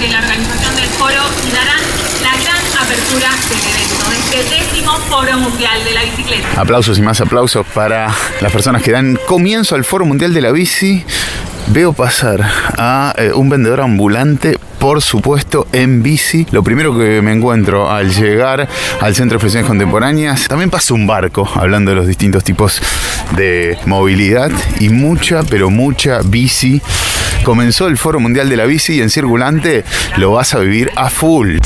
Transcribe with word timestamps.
de 0.00 0.08
la 0.08 0.18
organización 0.18 0.76
del 0.76 0.88
foro 0.90 1.22
y 1.48 1.52
darán 1.52 1.80
la 2.22 2.32
gran 2.42 2.56
apertura 2.82 3.30
del 3.48 3.60
evento, 3.60 4.10
de 4.10 4.38
este 4.38 4.54
décimo 4.56 4.92
Foro 5.08 5.38
Mundial 5.38 5.84
de 5.84 5.94
la 5.94 6.02
Bicicleta. 6.02 6.60
Aplausos 6.60 6.98
y 6.98 7.02
más 7.02 7.20
aplausos 7.20 7.66
para 7.74 8.14
las 8.40 8.52
personas 8.52 8.82
que 8.82 8.92
dan 8.92 9.18
comienzo 9.26 9.74
al 9.74 9.84
Foro 9.84 10.04
Mundial 10.04 10.34
de 10.34 10.42
la 10.42 10.52
Bici. 10.52 11.02
Veo 11.68 11.94
pasar 11.94 12.42
a 12.76 13.14
eh, 13.16 13.32
un 13.34 13.48
vendedor 13.48 13.80
ambulante 13.80 14.58
por 14.78 15.02
supuesto, 15.02 15.66
en 15.72 16.02
bici. 16.02 16.46
Lo 16.50 16.62
primero 16.62 16.96
que 16.96 17.22
me 17.22 17.32
encuentro 17.32 17.90
al 17.90 18.14
llegar 18.14 18.68
al 19.00 19.14
Centro 19.14 19.30
de 19.30 19.36
Expresiones 19.36 19.66
Contemporáneas, 19.66 20.46
también 20.46 20.70
pasa 20.70 20.94
un 20.94 21.06
barco, 21.06 21.48
hablando 21.54 21.90
de 21.90 21.96
los 21.96 22.06
distintos 22.06 22.44
tipos 22.44 22.80
de 23.34 23.78
movilidad 23.86 24.50
y 24.78 24.90
mucha, 24.90 25.42
pero 25.42 25.70
mucha 25.70 26.20
bici. 26.22 26.80
Comenzó 27.46 27.86
el 27.86 27.96
Foro 27.96 28.18
Mundial 28.18 28.48
de 28.48 28.56
la 28.56 28.64
Bici 28.64 28.94
y 28.94 29.02
en 29.02 29.08
Circulante 29.08 29.84
lo 30.16 30.32
vas 30.32 30.52
a 30.54 30.58
vivir 30.58 30.90
a 30.96 31.10
full. 31.10 31.58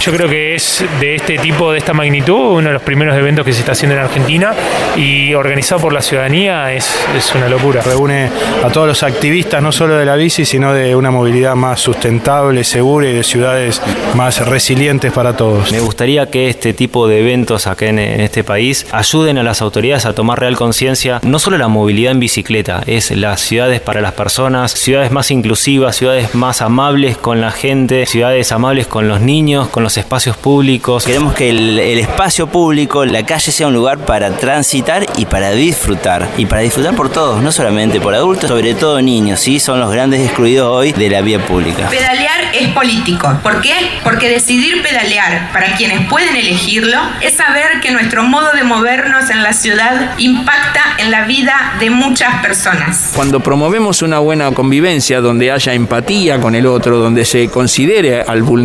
Yo 0.00 0.12
creo 0.12 0.28
que 0.28 0.54
es 0.54 0.84
de 1.00 1.14
este 1.14 1.38
tipo, 1.38 1.72
de 1.72 1.78
esta 1.78 1.92
magnitud, 1.92 2.58
uno 2.58 2.68
de 2.68 2.74
los 2.74 2.82
primeros 2.82 3.16
eventos 3.16 3.44
que 3.44 3.52
se 3.52 3.60
está 3.60 3.72
haciendo 3.72 3.96
en 3.96 4.02
Argentina 4.02 4.52
y 4.96 5.34
organizado 5.34 5.80
por 5.80 5.92
la 5.92 6.02
ciudadanía 6.02 6.72
es, 6.72 6.94
es 7.16 7.34
una 7.34 7.48
locura. 7.48 7.82
Reúne 7.82 8.30
a 8.62 8.68
todos 8.68 8.86
los 8.86 9.02
activistas, 9.02 9.62
no 9.62 9.72
solo 9.72 9.96
de 9.96 10.04
la 10.04 10.16
bici, 10.16 10.44
sino 10.44 10.72
de 10.72 10.94
una 10.94 11.10
movilidad 11.10 11.54
más 11.54 11.80
sustentable, 11.80 12.64
segura 12.64 13.08
y 13.08 13.12
de 13.12 13.22
ciudades 13.22 13.80
más 14.14 14.46
resilientes 14.46 15.12
para 15.12 15.36
todos. 15.36 15.72
Me 15.72 15.80
gustaría 15.80 16.30
que 16.30 16.48
este 16.48 16.74
tipo 16.74 17.06
de 17.06 17.20
eventos 17.20 17.66
acá 17.66 17.86
en, 17.86 17.98
en 17.98 18.20
este 18.20 18.44
país 18.44 18.86
ayuden 18.92 19.38
a 19.38 19.42
las 19.42 19.62
autoridades 19.62 20.06
a 20.06 20.14
tomar 20.14 20.40
real 20.40 20.56
conciencia, 20.56 21.20
no 21.22 21.38
solo 21.38 21.58
la 21.58 21.68
movilidad 21.68 22.12
en 22.12 22.20
bicicleta, 22.20 22.82
es 22.86 23.10
las 23.10 23.40
ciudades 23.40 23.80
para 23.80 24.00
las 24.00 24.12
personas, 24.12 24.72
ciudades 24.72 25.10
más 25.10 25.30
inclusivas, 25.30 25.96
ciudades 25.96 26.34
más 26.34 26.60
amables 26.60 27.16
con 27.16 27.40
la 27.40 27.50
gente, 27.50 28.06
ciudades 28.06 28.52
amables 28.52 28.73
con 28.82 29.06
los 29.06 29.20
niños, 29.20 29.68
con 29.68 29.84
los 29.84 29.96
espacios 29.96 30.36
públicos. 30.36 31.04
Queremos 31.04 31.34
que 31.34 31.50
el, 31.50 31.78
el, 31.78 31.98
espacio 31.98 32.48
público, 32.48 33.04
la 33.04 33.24
calle 33.24 33.52
sea 33.52 33.68
un 33.68 33.74
lugar 33.74 33.98
para 33.98 34.36
transitar 34.36 35.06
y 35.16 35.26
para 35.26 35.52
disfrutar. 35.52 36.28
Y 36.36 36.46
para 36.46 36.62
disfrutar 36.62 36.94
por 36.96 37.08
todos, 37.08 37.40
no 37.40 37.52
solamente 37.52 38.00
por 38.00 38.14
adultos, 38.14 38.48
sobre 38.48 38.74
todo 38.74 39.00
niños, 39.00 39.38
¿sí? 39.38 39.60
Son 39.60 39.78
los 39.78 39.92
grandes 39.92 40.20
excluidos 40.20 40.68
hoy 40.68 40.92
de 40.92 41.08
la 41.08 41.20
vía 41.20 41.38
pública. 41.38 41.88
Pedalear 41.88 42.52
es 42.52 42.68
político. 42.70 43.38
¿Por 43.42 43.60
qué? 43.60 43.74
Porque 44.02 44.28
decidir 44.28 44.82
pedalear 44.82 45.52
para 45.52 45.76
quienes 45.76 46.08
pueden 46.08 46.34
elegirlo 46.34 46.98
es 47.20 47.34
saber 47.34 47.80
que 47.80 47.92
nuestro 47.92 48.24
modo 48.24 48.50
de 48.52 48.64
movernos 48.64 49.30
en 49.30 49.42
la 49.42 49.52
ciudad 49.52 50.18
impacta 50.18 50.82
en 50.98 51.12
la 51.12 51.26
vida 51.26 51.76
de 51.78 51.90
muchas 51.90 52.42
personas. 52.42 53.12
Cuando 53.14 53.38
promovemos 53.38 54.02
una 54.02 54.18
buena 54.18 54.50
convivencia 54.50 55.20
donde 55.20 55.52
haya 55.52 55.74
empatía 55.74 56.40
con 56.40 56.56
el 56.56 56.66
otro, 56.66 56.98
donde 56.98 57.24
se 57.24 57.48
considere 57.48 58.22
al 58.22 58.42
vulnerable, 58.42 58.63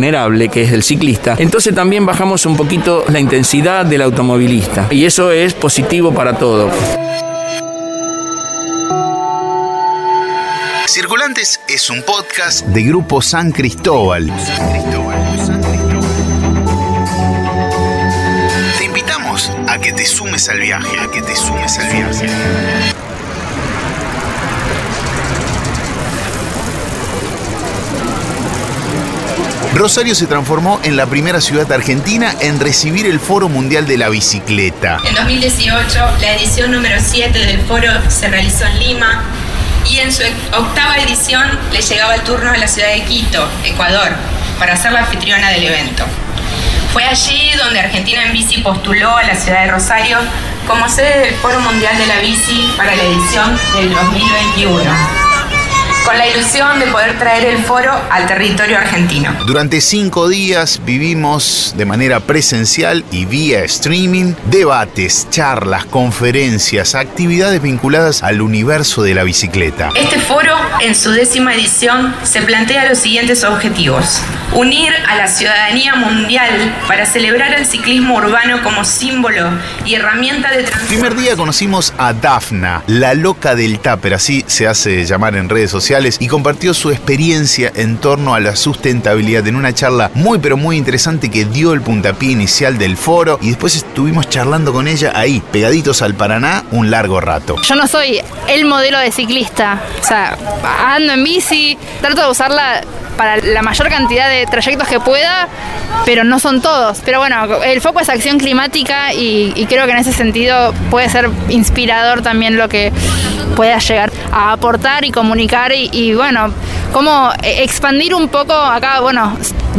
que 0.50 0.62
es 0.62 0.72
el 0.72 0.82
ciclista, 0.82 1.36
entonces 1.38 1.74
también 1.74 2.06
bajamos 2.06 2.46
un 2.46 2.56
poquito 2.56 3.04
la 3.08 3.20
intensidad 3.20 3.84
del 3.84 4.02
automovilista. 4.02 4.86
Y 4.90 5.04
eso 5.04 5.30
es 5.30 5.52
positivo 5.52 6.12
para 6.12 6.38
todo. 6.38 6.70
Circulantes 10.86 11.60
es 11.68 11.90
un 11.90 12.02
podcast 12.02 12.66
de 12.66 12.82
Grupo 12.82 13.20
San 13.20 13.52
Cristóbal. 13.52 14.32
Te 18.78 18.84
invitamos 18.84 19.50
a 19.68 19.78
que 19.78 19.92
te 19.92 20.06
sumes 20.06 20.48
al 20.48 20.60
viaje, 20.60 20.98
a 20.98 21.10
que 21.10 21.22
te 21.22 21.36
sumes 21.36 21.78
al 21.78 21.92
viaje. 21.92 22.99
Rosario 29.80 30.14
se 30.14 30.26
transformó 30.26 30.78
en 30.82 30.94
la 30.94 31.06
primera 31.06 31.40
ciudad 31.40 31.72
argentina 31.72 32.34
en 32.40 32.60
recibir 32.60 33.06
el 33.06 33.18
Foro 33.18 33.48
Mundial 33.48 33.86
de 33.86 33.96
la 33.96 34.10
Bicicleta. 34.10 34.98
En 35.08 35.14
2018, 35.14 35.98
la 36.20 36.34
edición 36.34 36.72
número 36.72 37.00
7 37.00 37.38
del 37.46 37.62
foro 37.62 37.90
se 38.10 38.28
realizó 38.28 38.66
en 38.66 38.78
Lima 38.78 39.22
y 39.90 40.00
en 40.00 40.12
su 40.12 40.22
octava 40.52 40.98
edición 40.98 41.58
le 41.72 41.80
llegaba 41.80 42.14
el 42.14 42.20
turno 42.24 42.50
a 42.50 42.58
la 42.58 42.68
ciudad 42.68 42.92
de 42.92 43.04
Quito, 43.04 43.48
Ecuador, 43.64 44.10
para 44.58 44.76
ser 44.76 44.92
la 44.92 45.00
anfitriona 45.00 45.48
del 45.48 45.64
evento. 45.64 46.04
Fue 46.92 47.02
allí 47.04 47.50
donde 47.56 47.80
Argentina 47.80 48.26
en 48.26 48.34
Bici 48.34 48.60
postuló 48.60 49.16
a 49.16 49.22
la 49.22 49.34
ciudad 49.34 49.64
de 49.64 49.70
Rosario 49.70 50.18
como 50.68 50.90
sede 50.90 51.20
del 51.20 51.34
Foro 51.36 51.58
Mundial 51.58 51.96
de 51.96 52.06
la 52.06 52.18
Bici 52.18 52.70
para 52.76 52.94
la 52.94 53.02
edición 53.02 53.58
del 53.74 53.94
2021 53.94 55.19
con 56.10 56.18
la 56.18 56.26
ilusión 56.26 56.80
de 56.80 56.86
poder 56.88 57.16
traer 57.20 57.44
el 57.54 57.62
foro 57.62 57.92
al 58.10 58.26
territorio 58.26 58.78
argentino. 58.78 59.32
Durante 59.46 59.80
cinco 59.80 60.28
días 60.28 60.80
vivimos 60.84 61.72
de 61.76 61.84
manera 61.84 62.18
presencial 62.18 63.04
y 63.12 63.26
vía 63.26 63.62
streaming 63.62 64.34
debates, 64.46 65.28
charlas, 65.30 65.84
conferencias, 65.84 66.96
actividades 66.96 67.62
vinculadas 67.62 68.24
al 68.24 68.42
universo 68.42 69.04
de 69.04 69.14
la 69.14 69.22
bicicleta. 69.22 69.90
Este 69.94 70.18
foro, 70.18 70.56
en 70.80 70.96
su 70.96 71.12
décima 71.12 71.54
edición, 71.54 72.12
se 72.24 72.42
plantea 72.42 72.88
los 72.88 72.98
siguientes 72.98 73.44
objetivos. 73.44 74.20
Unir 74.52 74.92
a 75.08 75.14
la 75.14 75.28
ciudadanía 75.28 75.94
mundial 75.94 76.74
para 76.88 77.06
celebrar 77.06 77.54
el 77.54 77.66
ciclismo 77.66 78.16
urbano 78.16 78.64
como 78.64 78.84
símbolo 78.84 79.48
y 79.86 79.94
herramienta 79.94 80.50
de 80.50 80.64
transformación. 80.64 81.00
Primer 81.00 81.14
día 81.14 81.36
conocimos 81.36 81.94
a 81.98 82.12
Dafna, 82.12 82.82
la 82.88 83.14
loca 83.14 83.54
del 83.54 83.78
tupper, 83.78 84.14
así 84.14 84.44
se 84.48 84.66
hace 84.66 85.04
llamar 85.04 85.36
en 85.36 85.48
redes 85.48 85.70
sociales 85.70 85.99
y 86.00 86.28
compartió 86.28 86.72
su 86.72 86.90
experiencia 86.90 87.70
en 87.74 87.98
torno 87.98 88.34
a 88.34 88.40
la 88.40 88.56
sustentabilidad 88.56 89.46
en 89.46 89.54
una 89.54 89.74
charla 89.74 90.10
muy 90.14 90.38
pero 90.38 90.56
muy 90.56 90.78
interesante 90.78 91.30
que 91.30 91.44
dio 91.44 91.74
el 91.74 91.82
puntapié 91.82 92.30
inicial 92.30 92.78
del 92.78 92.96
foro 92.96 93.38
y 93.42 93.48
después 93.48 93.76
estuvimos 93.76 94.26
charlando 94.30 94.72
con 94.72 94.88
ella 94.88 95.12
ahí, 95.14 95.42
pegaditos 95.52 96.00
al 96.00 96.14
Paraná, 96.14 96.64
un 96.70 96.90
largo 96.90 97.20
rato. 97.20 97.56
Yo 97.62 97.74
no 97.74 97.86
soy 97.86 98.18
el 98.48 98.64
modelo 98.64 98.98
de 98.98 99.12
ciclista, 99.12 99.82
o 100.00 100.06
sea, 100.06 100.38
ando 100.86 101.12
en 101.12 101.22
bici, 101.22 101.76
trato 102.00 102.22
de 102.22 102.30
usarla 102.30 102.80
para 103.20 103.36
la 103.36 103.60
mayor 103.60 103.90
cantidad 103.90 104.30
de 104.30 104.46
trayectos 104.46 104.88
que 104.88 104.98
pueda, 104.98 105.46
pero 106.06 106.24
no 106.24 106.38
son 106.38 106.62
todos. 106.62 107.02
Pero 107.04 107.18
bueno, 107.18 107.62
el 107.62 107.82
foco 107.82 108.00
es 108.00 108.08
acción 108.08 108.38
climática 108.38 109.12
y, 109.12 109.66
creo 109.68 109.84
que 109.84 109.92
en 109.92 109.98
ese 109.98 110.14
sentido 110.14 110.72
puede 110.90 111.10
ser 111.10 111.28
inspirador 111.50 112.22
también 112.22 112.56
lo 112.56 112.70
que 112.70 112.90
pueda 113.50 113.78
llegar 113.78 114.10
a 114.32 114.52
aportar 114.52 115.04
y 115.04 115.10
comunicar 115.10 115.72
y, 115.72 115.90
y 115.92 116.14
bueno, 116.14 116.52
cómo 116.92 117.30
expandir 117.42 118.14
un 118.14 118.28
poco 118.28 118.52
acá, 118.52 119.00
bueno, 119.00 119.36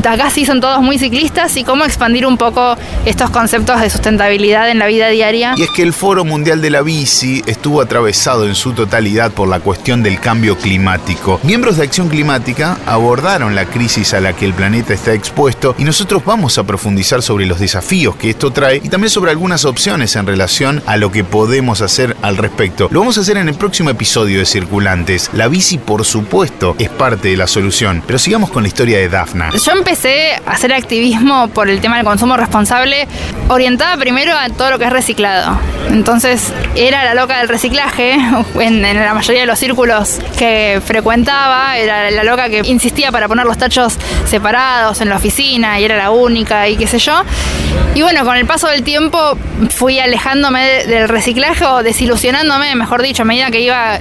acá 0.09 0.29
sí 0.29 0.45
son 0.45 0.61
todos 0.61 0.81
muy 0.81 0.97
ciclistas 0.97 1.55
y 1.57 1.63
cómo 1.63 1.85
expandir 1.85 2.25
un 2.25 2.37
poco 2.37 2.75
estos 3.05 3.29
conceptos 3.29 3.79
de 3.79 3.89
sustentabilidad 3.89 4.69
en 4.69 4.79
la 4.79 4.87
vida 4.87 5.09
diaria. 5.09 5.53
Y 5.57 5.63
es 5.63 5.69
que 5.69 5.83
el 5.83 5.93
Foro 5.93 6.25
Mundial 6.25 6.61
de 6.61 6.69
la 6.69 6.81
Bici 6.81 7.43
estuvo 7.45 7.81
atravesado 7.81 8.47
en 8.47 8.55
su 8.55 8.73
totalidad 8.73 9.31
por 9.31 9.47
la 9.47 9.59
cuestión 9.59 10.03
del 10.03 10.19
cambio 10.19 10.57
climático. 10.57 11.39
Miembros 11.43 11.77
de 11.77 11.83
Acción 11.83 12.09
Climática 12.09 12.77
abordaron 12.85 13.55
la 13.55 13.65
crisis 13.65 14.13
a 14.13 14.21
la 14.21 14.33
que 14.33 14.45
el 14.45 14.53
planeta 14.53 14.93
está 14.93 15.13
expuesto 15.13 15.75
y 15.77 15.83
nosotros 15.83 16.23
vamos 16.25 16.57
a 16.57 16.63
profundizar 16.63 17.21
sobre 17.21 17.45
los 17.45 17.59
desafíos 17.59 18.15
que 18.15 18.31
esto 18.31 18.51
trae 18.51 18.81
y 18.83 18.89
también 18.89 19.09
sobre 19.09 19.31
algunas 19.31 19.65
opciones 19.65 20.15
en 20.15 20.25
relación 20.25 20.81
a 20.87 20.97
lo 20.97 21.11
que 21.11 21.23
podemos 21.23 21.81
hacer 21.81 22.17
al 22.21 22.37
respecto. 22.37 22.89
Lo 22.91 22.99
vamos 22.99 23.17
a 23.17 23.21
hacer 23.21 23.37
en 23.37 23.49
el 23.49 23.55
próximo 23.55 23.89
episodio 23.89 24.39
de 24.39 24.45
Circulantes. 24.45 25.29
La 25.33 25.47
bici, 25.47 25.77
por 25.77 26.05
supuesto, 26.05 26.75
es 26.79 26.89
parte 26.89 27.29
de 27.29 27.37
la 27.37 27.47
solución, 27.47 28.03
pero 28.05 28.19
sigamos 28.19 28.49
con 28.49 28.63
la 28.63 28.67
historia 28.67 28.97
de 28.97 29.09
Dafna. 29.09 29.51
Yo 29.51 29.71
empecé 29.71 29.90
hacer 29.91 30.73
activismo 30.73 31.49
por 31.49 31.69
el 31.69 31.81
tema 31.81 31.97
del 31.97 32.05
consumo 32.05 32.37
responsable, 32.37 33.07
orientada 33.49 33.97
primero 33.97 34.37
a 34.37 34.49
todo 34.49 34.71
lo 34.71 34.79
que 34.79 34.85
es 34.85 34.91
reciclado. 34.91 35.59
Entonces 35.89 36.53
era 36.75 37.03
la 37.03 37.13
loca 37.13 37.39
del 37.39 37.49
reciclaje, 37.49 38.13
en, 38.59 38.85
en, 38.85 38.99
la 38.99 39.13
mayoría 39.13 39.41
de 39.41 39.47
los 39.47 39.59
círculos 39.59 40.19
que 40.37 40.81
frecuentaba, 40.85 41.77
era 41.77 42.09
la 42.11 42.23
loca 42.23 42.49
que 42.49 42.61
insistía 42.65 43.11
para 43.11 43.27
poner 43.27 43.45
los 43.45 43.57
tachos 43.57 43.97
separados 44.25 45.01
en 45.01 45.09
la 45.09 45.17
oficina 45.17 45.79
y 45.79 45.85
era 45.85 45.97
la 45.97 46.11
única 46.11 46.69
y 46.69 46.77
qué 46.77 46.87
sé 46.87 46.99
yo. 46.99 47.23
Y 47.93 48.01
bueno, 48.01 48.23
con 48.23 48.37
el 48.37 48.45
paso 48.45 48.67
del 48.67 48.83
tiempo 48.83 49.37
fui 49.69 49.99
alejándome 49.99 50.65
de, 50.65 50.85
del 50.85 51.09
reciclaje 51.09 51.65
o 51.65 51.83
desilusionándome, 51.83 52.75
mejor 52.75 53.01
dicho, 53.01 53.23
a 53.23 53.25
medida 53.25 53.51
que 53.51 53.59
iba 53.59 53.99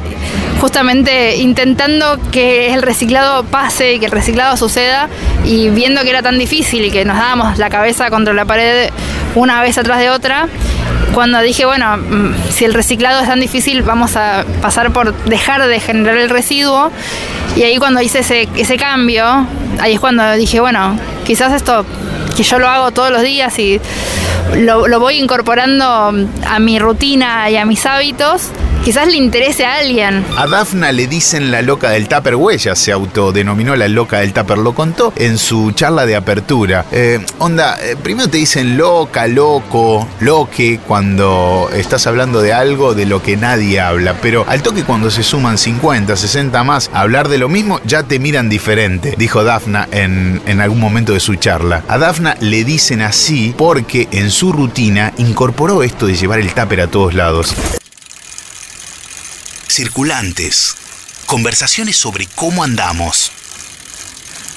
justamente 0.60 1.36
intentando 1.36 2.18
que 2.30 2.74
el 2.74 2.82
reciclado 2.82 3.44
pase 3.44 3.94
y 3.94 3.98
que 3.98 4.06
el 4.06 4.12
reciclado 4.12 4.56
suceda 4.56 5.08
y 5.44 5.70
viendo 5.70 6.02
que 6.02 6.10
era 6.10 6.22
tan 6.22 6.38
difícil 6.38 6.84
y 6.84 6.90
que 6.90 7.04
nos 7.04 7.16
dábamos 7.16 7.58
la 7.58 7.70
cabeza 7.70 8.10
contra 8.10 8.34
la 8.34 8.44
pared 8.44 8.90
una 9.34 9.62
vez 9.62 9.78
atrás 9.78 10.00
de 10.00 10.10
otra, 10.10 10.48
cuando 11.14 11.40
dije, 11.40 11.64
bueno, 11.64 11.98
si 12.50 12.64
el 12.64 12.74
reciclado 12.74 13.20
es 13.20 13.28
tan 13.28 13.40
difícil, 13.40 13.82
vamos 13.82 14.16
a 14.16 14.44
pasar 14.60 14.92
por 14.92 15.14
dejar 15.24 15.66
de 15.66 15.80
generar 15.80 16.16
el 16.16 16.30
residuo. 16.30 16.90
Y 17.56 17.62
ahí 17.62 17.78
cuando 17.78 18.00
hice 18.00 18.20
ese, 18.20 18.48
ese 18.56 18.76
cambio, 18.76 19.46
ahí 19.80 19.94
es 19.94 20.00
cuando 20.00 20.32
dije, 20.34 20.60
bueno, 20.60 20.96
quizás 21.26 21.52
esto 21.52 21.84
que 22.36 22.42
yo 22.42 22.58
lo 22.58 22.68
hago 22.68 22.90
todos 22.92 23.10
los 23.10 23.22
días 23.22 23.58
y 23.58 23.80
lo, 24.56 24.86
lo 24.86 25.00
voy 25.00 25.18
incorporando 25.18 25.84
a 25.84 26.58
mi 26.60 26.78
rutina 26.78 27.50
y 27.50 27.56
a 27.56 27.64
mis 27.64 27.86
hábitos, 27.86 28.50
quizás 28.85 29.09
le 29.09 29.17
interese 29.17 29.65
a 29.65 29.77
alguien. 29.77 30.25
A 30.37 30.47
Dafna 30.47 30.93
le 30.93 31.06
dicen 31.06 31.50
la 31.50 31.62
loca 31.62 31.91
del 31.91 32.09
tupper, 32.09 32.35
o 32.35 32.50
ella 32.50 32.75
se 32.75 32.93
autodenominó 32.93 33.77
la 33.77 33.88
loca 33.88 34.21
del 34.21 34.32
tupper, 34.32 34.59
lo 34.59 34.75
contó 34.75 35.12
en 35.17 35.38
su 35.38 35.73
charla 35.73 36.06
de 36.06 36.17
apertura. 36.17 36.85
Eh, 36.93 37.25
onda, 37.38 37.79
eh, 37.82 37.97
primero 38.03 38.29
te 38.29 38.38
dicen 38.38 38.77
loca, 38.77 39.27
loco, 39.27 40.09
loque, 40.21 40.81
cuando 40.87 41.71
estás 41.75 42.06
hablando 42.06 42.41
de 42.43 42.53
algo 42.53 42.94
de 42.94 43.06
lo 43.06 43.23
que 43.23 43.37
nadie 43.37 43.81
habla, 43.81 44.17
pero 44.21 44.44
al 44.49 44.62
toque 44.62 44.85
cuando 44.85 45.11
se 45.11 45.23
suman 45.23 45.59
50, 45.59 46.17
60 46.17 46.65
más 46.65 46.91
a 46.93 47.00
hablar 47.00 47.29
de 47.29 47.38
lo 47.38 47.49
mismo, 47.49 47.81
ya 47.85 48.03
te 48.03 48.19
miran 48.19 48.49
diferente, 48.49 49.15
dijo 49.17 49.44
Dafna 49.44 49.88
en, 49.93 50.41
en 50.47 50.61
algún 50.61 50.81
momento 50.81 51.12
de 51.12 51.21
su 51.21 51.37
charla. 51.37 51.85
A 51.88 51.99
Dafna 51.99 52.37
le 52.41 52.65
dicen 52.65 53.03
así 53.03 53.55
porque 53.56 54.09
en 54.12 54.31
su 54.31 54.53
rutina 54.53 55.12
incorporó 55.19 55.82
esto 55.82 56.06
de 56.06 56.15
llevar 56.15 56.41
el 56.41 56.53
tupper 56.55 56.81
a 56.81 56.87
todos 56.87 57.15
lados. 57.15 57.55
Circulantes. 59.70 60.75
Conversaciones 61.26 61.96
sobre 61.96 62.26
cómo 62.26 62.64
andamos. 62.64 63.31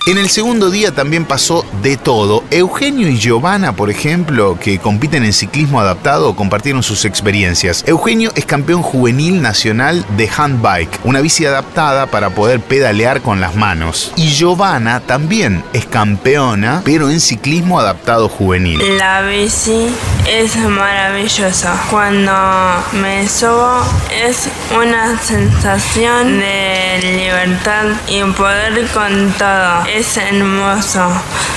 En 0.05 0.17
el 0.17 0.29
segundo 0.29 0.69
día 0.69 0.91
también 0.91 1.23
pasó 1.23 1.65
de 1.81 1.95
todo. 1.95 2.43
Eugenio 2.51 3.07
y 3.07 3.17
Giovanna, 3.17 3.73
por 3.73 3.89
ejemplo, 3.89 4.59
que 4.59 4.77
compiten 4.77 5.23
en 5.23 5.31
ciclismo 5.31 5.79
adaptado, 5.79 6.35
compartieron 6.35 6.83
sus 6.83 7.05
experiencias. 7.05 7.85
Eugenio 7.87 8.29
es 8.35 8.45
campeón 8.45 8.81
juvenil 8.81 9.41
nacional 9.41 10.05
de 10.17 10.29
handbike, 10.29 10.99
una 11.05 11.21
bici 11.21 11.45
adaptada 11.45 12.07
para 12.07 12.31
poder 12.31 12.59
pedalear 12.59 13.21
con 13.21 13.39
las 13.39 13.55
manos. 13.55 14.11
Y 14.17 14.27
Giovanna 14.27 14.99
también 14.99 15.63
es 15.71 15.85
campeona, 15.85 16.81
pero 16.83 17.09
en 17.09 17.21
ciclismo 17.21 17.79
adaptado 17.79 18.27
juvenil. 18.27 18.81
La 18.97 19.21
bici 19.21 19.87
es 20.27 20.57
maravillosa. 20.57 21.81
Cuando 21.89 22.33
me 22.91 23.25
subo 23.29 23.81
es 24.11 24.49
una 24.75 25.17
sensación 25.21 26.39
de 26.39 26.99
libertad 27.01 27.85
y 28.09 28.21
poder 28.33 28.85
con 28.87 29.31
todo 29.37 29.92
es 29.93 30.17
hermoso 30.17 31.07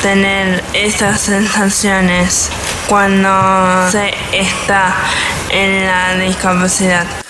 tener 0.03 0.63
esas 0.75 1.23
sensaciones 1.23 2.51
cuando 2.87 3.91
se 3.91 4.13
está 4.31 4.95
en 5.49 5.87
la 5.87 6.17
discapacidad. 6.19 7.26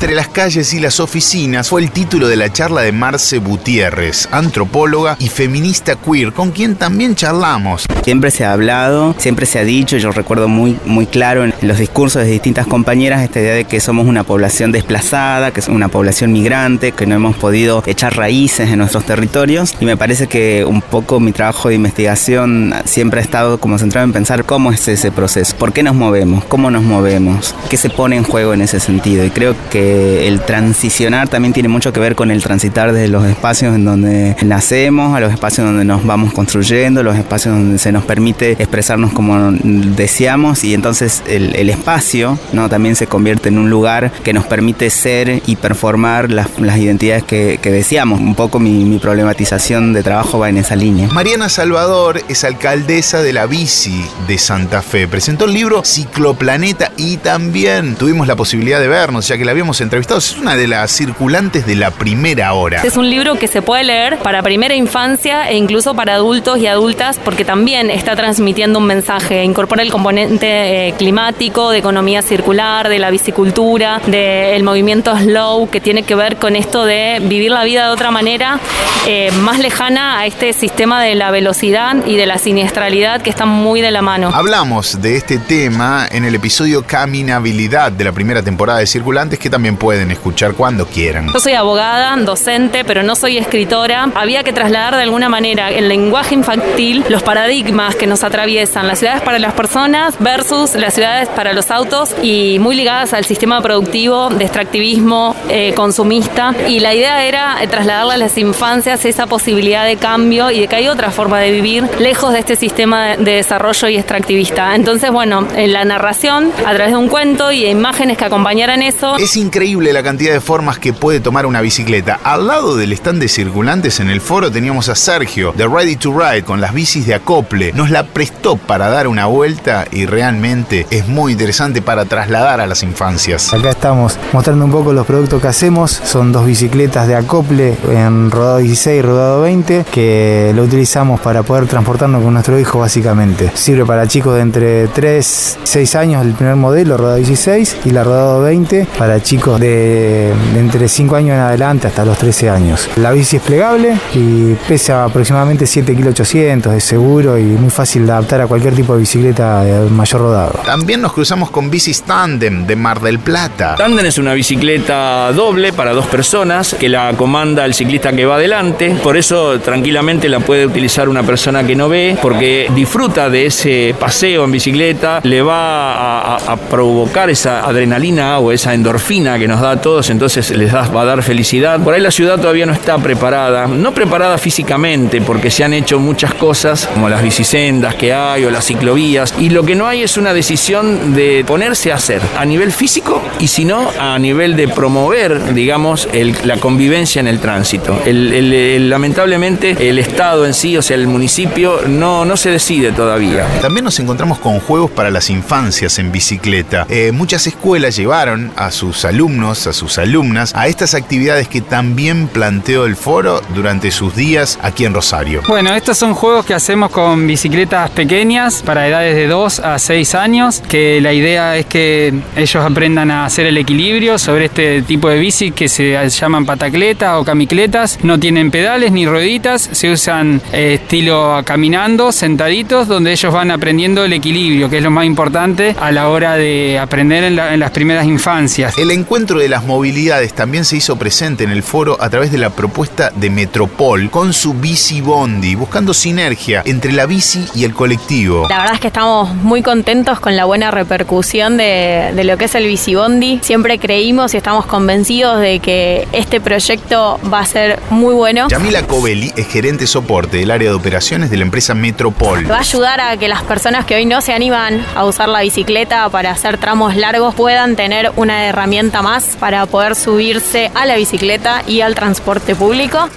Entre 0.00 0.14
las 0.14 0.28
calles 0.28 0.72
y 0.72 0.80
las 0.80 0.98
oficinas 0.98 1.68
fue 1.68 1.82
el 1.82 1.90
título 1.90 2.26
de 2.26 2.36
la 2.36 2.50
charla 2.50 2.80
de 2.80 2.90
Marce 2.90 3.36
Gutiérrez, 3.36 4.30
antropóloga 4.32 5.14
y 5.18 5.28
feminista 5.28 5.94
queer, 5.94 6.32
con 6.32 6.52
quien 6.52 6.76
también 6.76 7.14
charlamos. 7.14 7.84
Siempre 8.02 8.30
se 8.30 8.46
ha 8.46 8.54
hablado, 8.54 9.14
siempre 9.18 9.44
se 9.44 9.58
ha 9.58 9.64
dicho, 9.64 9.98
yo 9.98 10.10
recuerdo 10.10 10.48
muy, 10.48 10.78
muy 10.86 11.04
claro 11.04 11.44
en 11.44 11.52
los 11.60 11.76
discursos 11.76 12.22
de 12.22 12.30
distintas 12.30 12.66
compañeras 12.66 13.20
esta 13.20 13.40
idea 13.40 13.54
de 13.54 13.66
que 13.66 13.78
somos 13.78 14.06
una 14.06 14.24
población 14.24 14.72
desplazada, 14.72 15.50
que 15.50 15.60
es 15.60 15.68
una 15.68 15.88
población 15.88 16.32
migrante, 16.32 16.92
que 16.92 17.04
no 17.04 17.16
hemos 17.16 17.36
podido 17.36 17.82
echar 17.84 18.16
raíces 18.16 18.70
en 18.70 18.78
nuestros 18.78 19.04
territorios 19.04 19.74
y 19.80 19.84
me 19.84 19.98
parece 19.98 20.28
que 20.28 20.64
un 20.64 20.80
poco 20.80 21.20
mi 21.20 21.32
trabajo 21.32 21.68
de 21.68 21.74
investigación 21.74 22.72
siempre 22.86 23.20
ha 23.20 23.22
estado 23.22 23.60
como 23.60 23.78
centrado 23.78 24.06
en 24.06 24.14
pensar 24.14 24.46
cómo 24.46 24.72
es 24.72 24.88
ese 24.88 25.12
proceso, 25.12 25.54
por 25.58 25.74
qué 25.74 25.82
nos 25.82 25.94
movemos, 25.94 26.42
cómo 26.46 26.70
nos 26.70 26.84
movemos, 26.84 27.54
qué 27.68 27.76
se 27.76 27.90
pone 27.90 28.16
en 28.16 28.24
juego 28.24 28.54
en 28.54 28.62
ese 28.62 28.80
sentido 28.80 29.26
y 29.26 29.30
creo 29.30 29.54
que 29.68 29.89
el 29.90 30.40
transicionar 30.40 31.28
también 31.28 31.52
tiene 31.52 31.68
mucho 31.68 31.92
que 31.92 32.00
ver 32.00 32.14
con 32.14 32.30
el 32.30 32.42
transitar 32.42 32.92
desde 32.92 33.08
los 33.08 33.24
espacios 33.24 33.74
en 33.74 33.84
donde 33.84 34.36
nacemos, 34.42 35.16
a 35.16 35.20
los 35.20 35.32
espacios 35.32 35.66
donde 35.66 35.84
nos 35.84 36.04
vamos 36.04 36.32
construyendo, 36.32 37.02
los 37.02 37.16
espacios 37.16 37.54
donde 37.54 37.78
se 37.78 37.92
nos 37.92 38.04
permite 38.04 38.52
expresarnos 38.52 39.12
como 39.12 39.52
deseamos 39.52 40.64
y 40.64 40.74
entonces 40.74 41.22
el, 41.26 41.70
espacio 41.70 42.38
¿no? 42.52 42.68
también 42.68 42.96
se 42.96 43.06
convierte 43.06 43.48
en 43.48 43.58
un 43.58 43.70
lugar 43.70 44.12
que 44.24 44.32
nos 44.32 44.44
permite 44.44 44.90
ser 44.90 45.42
y 45.46 45.56
performar 45.56 46.30
las, 46.30 46.48
identidades 46.58 47.22
que, 47.24 47.58
que, 47.62 47.70
deseamos. 47.70 48.20
Un 48.20 48.34
poco 48.34 48.58
mi, 48.58 48.84
mi 48.84 48.98
problematización 48.98 49.92
de 49.92 50.02
trabajo 50.02 50.38
va 50.38 50.48
en 50.48 50.58
esa 50.58 50.76
línea. 50.76 51.08
Mariana 51.08 51.48
Salvador 51.48 52.22
es 52.28 52.44
alcaldesa 52.44 53.22
de 53.22 53.32
la 53.32 53.46
bici 53.46 54.04
de 54.26 54.38
Santa 54.38 54.82
Fe. 54.82 55.06
Presentó 55.06 55.44
el 55.44 55.54
libro 55.54 55.82
Cicloplaneta 55.84 56.92
y 56.96 57.18
también 57.18 57.94
tuvimos 57.94 58.26
la 58.26 58.36
posibilidad 58.36 58.80
de 58.80 58.88
vernos, 58.88 59.28
ya 59.28 59.38
que 59.38 59.44
la 59.44 59.52
habíamos 59.52 59.79
entrevistado. 59.80 60.18
Es 60.18 60.36
una 60.36 60.56
de 60.56 60.66
las 60.66 60.90
circulantes 60.90 61.66
de 61.66 61.76
la 61.76 61.90
primera 61.90 62.52
hora. 62.52 62.82
Es 62.82 62.96
un 62.96 63.08
libro 63.08 63.38
que 63.38 63.48
se 63.48 63.62
puede 63.62 63.84
leer 63.84 64.18
para 64.18 64.42
primera 64.42 64.74
infancia 64.74 65.50
e 65.50 65.56
incluso 65.56 65.94
para 65.94 66.14
adultos 66.14 66.58
y 66.58 66.66
adultas 66.66 67.18
porque 67.24 67.44
también 67.44 67.90
está 67.90 68.16
transmitiendo 68.16 68.78
un 68.78 68.86
mensaje. 68.86 69.44
Incorpora 69.44 69.82
el 69.82 69.90
componente 69.90 70.88
eh, 70.88 70.94
climático, 70.96 71.70
de 71.70 71.78
economía 71.78 72.22
circular, 72.22 72.88
de 72.88 72.98
la 72.98 73.10
bicicultura, 73.10 74.00
del 74.06 74.62
movimiento 74.62 75.16
slow 75.16 75.68
que 75.70 75.80
tiene 75.80 76.02
que 76.02 76.14
ver 76.14 76.36
con 76.36 76.56
esto 76.56 76.84
de 76.84 77.20
vivir 77.22 77.50
la 77.50 77.64
vida 77.64 77.86
de 77.86 77.92
otra 77.92 78.10
manera 78.10 78.60
eh, 79.06 79.30
más 79.40 79.58
lejana 79.58 80.18
a 80.18 80.26
este 80.26 80.52
sistema 80.52 81.02
de 81.02 81.14
la 81.14 81.30
velocidad 81.30 81.96
y 82.06 82.16
de 82.16 82.26
la 82.26 82.38
siniestralidad 82.38 83.22
que 83.22 83.30
están 83.30 83.48
muy 83.48 83.80
de 83.80 83.90
la 83.90 84.02
mano. 84.02 84.30
Hablamos 84.32 85.00
de 85.00 85.16
este 85.16 85.38
tema 85.38 86.06
en 86.10 86.24
el 86.24 86.34
episodio 86.34 86.84
Caminabilidad 86.86 87.92
de 87.92 88.04
la 88.04 88.12
primera 88.12 88.42
temporada 88.42 88.78
de 88.78 88.86
Circulantes 88.86 89.38
que 89.38 89.50
también 89.50 89.69
pueden 89.76 90.10
escuchar 90.10 90.54
cuando 90.54 90.86
quieran. 90.86 91.32
Yo 91.32 91.40
soy 91.40 91.54
abogada, 91.54 92.16
docente, 92.16 92.84
pero 92.84 93.02
no 93.02 93.16
soy 93.16 93.38
escritora. 93.38 94.10
Había 94.14 94.42
que 94.42 94.52
trasladar 94.52 94.96
de 94.96 95.02
alguna 95.02 95.28
manera 95.28 95.70
el 95.70 95.88
lenguaje 95.88 96.34
infantil, 96.34 97.04
los 97.08 97.22
paradigmas 97.22 97.94
que 97.96 98.06
nos 98.06 98.24
atraviesan, 98.24 98.86
las 98.86 98.98
ciudades 98.98 99.22
para 99.22 99.38
las 99.38 99.54
personas 99.54 100.16
versus 100.18 100.74
las 100.74 100.94
ciudades 100.94 101.28
para 101.28 101.52
los 101.52 101.70
autos 101.70 102.14
y 102.22 102.58
muy 102.60 102.76
ligadas 102.76 103.12
al 103.12 103.24
sistema 103.24 103.60
productivo 103.60 104.28
de 104.28 104.44
extractivismo 104.44 105.34
eh, 105.48 105.72
consumista. 105.74 106.54
Y 106.68 106.80
la 106.80 106.94
idea 106.94 107.24
era 107.24 107.56
trasladarle 107.70 108.14
a 108.14 108.16
las 108.18 108.36
infancias 108.38 109.04
esa 109.04 109.26
posibilidad 109.26 109.84
de 109.84 109.96
cambio 109.96 110.50
y 110.50 110.60
de 110.60 110.68
que 110.68 110.76
hay 110.76 110.88
otra 110.88 111.10
forma 111.10 111.38
de 111.40 111.50
vivir 111.50 111.88
lejos 111.98 112.32
de 112.32 112.40
este 112.40 112.56
sistema 112.56 113.16
de 113.16 113.32
desarrollo 113.32 113.88
y 113.88 113.96
extractivista. 113.96 114.74
Entonces, 114.74 115.10
bueno, 115.10 115.46
en 115.54 115.72
la 115.72 115.84
narración, 115.84 116.52
a 116.66 116.74
través 116.74 116.92
de 116.92 116.96
un 116.96 117.08
cuento 117.08 117.52
y 117.52 117.62
de 117.62 117.70
imágenes 117.70 118.16
que 118.16 118.24
acompañaran 118.24 118.82
eso. 118.82 119.16
Es 119.16 119.36
increíble 119.60 119.92
la 119.92 120.02
cantidad 120.02 120.32
de 120.32 120.40
formas 120.40 120.78
que 120.78 120.94
puede 120.94 121.20
tomar 121.20 121.44
una 121.44 121.60
bicicleta. 121.60 122.18
Al 122.24 122.46
lado 122.46 122.76
del 122.76 122.94
stand 122.94 123.20
de 123.20 123.28
circulantes 123.28 124.00
en 124.00 124.08
el 124.08 124.22
foro 124.22 124.50
teníamos 124.50 124.88
a 124.88 124.94
Sergio 124.94 125.52
de 125.54 125.68
Ready 125.68 125.96
to 125.96 126.18
Ride 126.18 126.44
con 126.44 126.62
las 126.62 126.72
bicis 126.72 127.04
de 127.04 127.12
acople. 127.12 127.70
Nos 127.74 127.90
la 127.90 128.04
prestó 128.04 128.56
para 128.56 128.88
dar 128.88 129.06
una 129.06 129.26
vuelta 129.26 129.84
y 129.92 130.06
realmente 130.06 130.86
es 130.90 131.06
muy 131.08 131.32
interesante 131.32 131.82
para 131.82 132.06
trasladar 132.06 132.62
a 132.62 132.66
las 132.66 132.82
infancias. 132.82 133.52
Acá 133.52 133.68
estamos 133.68 134.18
mostrando 134.32 134.64
un 134.64 134.70
poco 134.70 134.94
los 134.94 135.06
productos 135.06 135.42
que 135.42 135.48
hacemos. 135.48 135.90
Son 135.90 136.32
dos 136.32 136.46
bicicletas 136.46 137.06
de 137.06 137.16
acople 137.16 137.76
en 137.90 138.30
rodado 138.30 138.58
16 138.58 138.98
y 138.98 139.02
rodado 139.02 139.42
20 139.42 139.84
que 139.92 140.52
lo 140.54 140.62
utilizamos 140.62 141.20
para 141.20 141.42
poder 141.42 141.66
transportarnos 141.66 142.22
con 142.22 142.32
nuestro 142.32 142.58
hijo 142.58 142.78
básicamente. 142.78 143.52
Sirve 143.52 143.84
para 143.84 144.08
chicos 144.08 144.36
de 144.36 144.40
entre 144.40 144.88
3 144.88 145.58
y 145.64 145.66
6 145.66 145.94
años 145.96 146.24
el 146.24 146.32
primer 146.32 146.56
modelo, 146.56 146.96
rodado 146.96 147.16
16 147.16 147.76
y 147.84 147.90
la 147.90 148.04
rodado 148.04 148.40
20 148.40 148.86
para 148.96 149.22
chicos 149.22 149.49
de, 149.58 150.32
de 150.54 150.60
entre 150.60 150.88
5 150.88 151.16
años 151.16 151.34
en 151.34 151.40
adelante 151.40 151.86
hasta 151.86 152.04
los 152.04 152.18
13 152.18 152.50
años. 152.50 152.88
La 152.96 153.12
bici 153.12 153.36
es 153.36 153.42
plegable 153.42 153.98
y 154.14 154.54
pesa 154.68 155.04
aproximadamente 155.04 155.66
7 155.66 155.94
kg 155.94 156.08
800, 156.08 156.74
es 156.74 156.84
seguro 156.84 157.38
y 157.38 157.42
muy 157.42 157.70
fácil 157.70 158.06
de 158.06 158.12
adaptar 158.12 158.42
a 158.42 158.46
cualquier 158.46 158.74
tipo 158.74 158.94
de 158.94 159.00
bicicleta 159.00 159.64
de 159.64 159.90
mayor 159.90 160.20
rodado. 160.20 160.60
También 160.64 161.00
nos 161.00 161.12
cruzamos 161.12 161.50
con 161.50 161.70
bicis 161.70 162.02
Tandem 162.02 162.66
de 162.66 162.76
Mar 162.76 163.00
del 163.00 163.18
Plata. 163.18 163.74
Tandem 163.76 164.06
es 164.06 164.18
una 164.18 164.34
bicicleta 164.34 165.32
doble 165.32 165.72
para 165.72 165.92
dos 165.92 166.06
personas 166.06 166.76
que 166.78 166.88
la 166.88 167.12
comanda 167.16 167.64
el 167.64 167.74
ciclista 167.74 168.12
que 168.12 168.26
va 168.26 168.36
adelante. 168.36 168.96
Por 169.02 169.16
eso 169.16 169.58
tranquilamente 169.60 170.28
la 170.28 170.40
puede 170.40 170.66
utilizar 170.66 171.08
una 171.08 171.22
persona 171.22 171.66
que 171.66 171.74
no 171.74 171.88
ve 171.88 172.16
porque 172.20 172.70
disfruta 172.74 173.28
de 173.30 173.46
ese 173.46 173.94
paseo 173.98 174.44
en 174.44 174.52
bicicleta, 174.52 175.20
le 175.22 175.42
va 175.42 175.92
a, 175.94 176.36
a, 176.36 176.52
a 176.52 176.56
provocar 176.56 177.30
esa 177.30 177.60
adrenalina 177.66 178.38
o 178.38 178.52
esa 178.52 178.74
endorfina 178.74 179.38
que 179.40 179.48
nos 179.48 179.60
da 179.60 179.72
a 179.72 179.80
todos, 179.80 180.08
entonces 180.10 180.50
les 180.50 180.72
va 180.72 180.82
a 180.82 181.04
dar 181.04 181.22
felicidad. 181.24 181.80
Por 181.80 181.94
ahí 181.94 182.00
la 182.00 182.12
ciudad 182.12 182.38
todavía 182.38 182.66
no 182.66 182.72
está 182.72 182.96
preparada, 182.98 183.66
no 183.66 183.92
preparada 183.92 184.38
físicamente 184.38 185.20
porque 185.20 185.50
se 185.50 185.64
han 185.64 185.74
hecho 185.74 185.98
muchas 185.98 186.32
cosas 186.34 186.86
como 186.86 187.08
las 187.08 187.22
bicisendas 187.22 187.96
que 187.96 188.14
hay 188.14 188.44
o 188.44 188.50
las 188.50 188.64
ciclovías 188.64 189.34
y 189.38 189.50
lo 189.50 189.64
que 189.64 189.74
no 189.74 189.88
hay 189.88 190.02
es 190.02 190.16
una 190.16 190.32
decisión 190.32 191.14
de 191.14 191.44
ponerse 191.44 191.90
a 191.90 191.96
hacer 191.96 192.22
a 192.38 192.44
nivel 192.44 192.70
físico 192.70 193.20
y 193.40 193.48
si 193.48 193.64
no 193.64 193.90
a 193.98 194.16
nivel 194.18 194.54
de 194.54 194.68
promover, 194.68 195.54
digamos, 195.54 196.08
la 196.44 196.58
convivencia 196.58 197.18
en 197.18 197.26
el 197.26 197.40
tránsito. 197.40 198.00
Lamentablemente 198.06 199.88
el 199.88 199.98
Estado 199.98 200.46
en 200.46 200.54
sí, 200.54 200.76
o 200.76 200.82
sea, 200.82 200.96
el 200.96 201.08
municipio, 201.08 201.80
no, 201.88 202.24
no 202.24 202.36
se 202.36 202.50
decide 202.50 202.92
todavía. 202.92 203.46
También 203.60 203.84
nos 203.84 203.98
encontramos 203.98 204.38
con 204.38 204.60
juegos 204.60 204.92
para 204.92 205.10
las 205.10 205.28
infancias 205.28 205.98
en 205.98 206.12
bicicleta 206.12 206.20
bicicleta. 206.20 206.86
Eh, 206.90 207.12
muchas 207.12 207.46
escuelas 207.46 207.96
llevaron 207.96 208.52
a 208.54 208.70
sus 208.70 209.06
alumnos, 209.06 209.19
a 209.20 209.72
sus 209.74 209.98
alumnas, 209.98 210.54
a 210.56 210.66
estas 210.66 210.94
actividades 210.94 211.46
que 211.46 211.60
también 211.60 212.26
planteó 212.26 212.86
el 212.86 212.96
foro 212.96 213.42
durante 213.54 213.90
sus 213.90 214.16
días 214.16 214.58
aquí 214.62 214.86
en 214.86 214.94
Rosario. 214.94 215.42
Bueno, 215.46 215.74
estos 215.74 215.98
son 215.98 216.14
juegos 216.14 216.46
que 216.46 216.54
hacemos 216.54 216.90
con 216.90 217.26
bicicletas 217.26 217.90
pequeñas 217.90 218.62
para 218.64 218.88
edades 218.88 219.14
de 219.14 219.26
2 219.26 219.60
a 219.60 219.78
6 219.78 220.14
años, 220.14 220.62
que 220.66 221.02
la 221.02 221.12
idea 221.12 221.54
es 221.58 221.66
que 221.66 222.14
ellos 222.34 222.64
aprendan 222.64 223.10
a 223.10 223.26
hacer 223.26 223.44
el 223.46 223.58
equilibrio 223.58 224.18
sobre 224.18 224.46
este 224.46 224.80
tipo 224.82 225.10
de 225.10 225.18
bici 225.18 225.50
que 225.50 225.68
se 225.68 226.08
llaman 226.08 226.46
patacletas 226.46 227.16
o 227.20 227.24
camicletas. 227.24 227.98
No 228.02 228.18
tienen 228.18 228.50
pedales 228.50 228.90
ni 228.90 229.04
rueditas, 229.06 229.68
se 229.70 229.92
usan 229.92 230.40
eh, 230.52 230.78
estilo 230.80 231.42
caminando, 231.44 232.10
sentaditos, 232.10 232.88
donde 232.88 233.12
ellos 233.12 233.34
van 233.34 233.50
aprendiendo 233.50 234.02
el 234.02 234.14
equilibrio, 234.14 234.70
que 234.70 234.78
es 234.78 234.82
lo 234.82 234.90
más 234.90 235.04
importante 235.04 235.76
a 235.78 235.92
la 235.92 236.08
hora 236.08 236.36
de 236.36 236.78
aprender 236.78 237.24
en, 237.24 237.36
la- 237.36 237.52
en 237.52 237.60
las 237.60 237.70
primeras 237.70 238.06
infancias. 238.06 238.78
El 238.78 238.90
encuentro 239.10 239.40
de 239.40 239.48
las 239.48 239.64
movilidades 239.64 240.32
también 240.34 240.64
se 240.64 240.76
hizo 240.76 240.94
presente 240.94 241.42
en 241.42 241.50
el 241.50 241.64
foro 241.64 241.96
a 241.98 242.08
través 242.08 242.30
de 242.30 242.38
la 242.38 242.50
propuesta 242.50 243.10
de 243.12 243.28
Metropol 243.28 244.08
con 244.08 244.32
su 244.32 244.54
bici 244.54 245.00
bondi, 245.00 245.56
buscando 245.56 245.94
sinergia 245.94 246.62
entre 246.64 246.92
la 246.92 247.06
bici 247.06 247.44
y 247.52 247.64
el 247.64 247.74
colectivo. 247.74 248.46
La 248.48 248.58
verdad 248.58 248.74
es 248.74 248.80
que 248.80 248.86
estamos 248.86 249.34
muy 249.34 249.62
contentos 249.62 250.20
con 250.20 250.36
la 250.36 250.44
buena 250.44 250.70
repercusión 250.70 251.56
de, 251.56 252.12
de 252.14 252.22
lo 252.22 252.36
que 252.36 252.44
es 252.44 252.54
el 252.54 252.68
Bicibondi. 252.68 253.40
Siempre 253.42 253.80
creímos 253.80 254.32
y 254.34 254.36
estamos 254.36 254.64
convencidos 254.66 255.40
de 255.40 255.58
que 255.58 256.06
este 256.12 256.40
proyecto 256.40 257.18
va 257.34 257.40
a 257.40 257.46
ser 257.46 257.80
muy 257.90 258.14
bueno. 258.14 258.46
Yamila 258.46 258.86
Covelli 258.86 259.32
es 259.36 259.48
gerente 259.48 259.88
soporte 259.88 260.36
del 260.36 260.52
área 260.52 260.70
de 260.70 260.76
operaciones 260.76 261.30
de 261.30 261.36
la 261.36 261.42
empresa 261.42 261.74
Metropol. 261.74 262.48
Va 262.48 262.58
a 262.58 262.60
ayudar 262.60 263.00
a 263.00 263.16
que 263.16 263.26
las 263.26 263.42
personas 263.42 263.86
que 263.86 263.96
hoy 263.96 264.06
no 264.06 264.20
se 264.20 264.32
animan 264.32 264.86
a 264.94 265.04
usar 265.04 265.28
la 265.28 265.40
bicicleta 265.40 266.08
para 266.10 266.30
hacer 266.30 266.58
tramos 266.58 266.94
largos 266.94 267.34
puedan 267.34 267.74
tener 267.74 268.12
una 268.14 268.46
herramienta 268.46 268.99
más 269.02 269.36
para 269.38 269.66
poder 269.66 269.94
subirse 269.94 270.70
a 270.74 270.86
la 270.86 270.96
bicicleta 270.96 271.62
y 271.66 271.80
al 271.80 271.94
transporte 271.94 272.54
público. 272.54 273.08